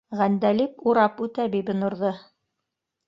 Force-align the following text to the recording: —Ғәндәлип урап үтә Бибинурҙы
—Ғәндәлип 0.19 0.81
урап 0.93 1.21
үтә 1.27 1.47
Бибинурҙы 1.57 2.13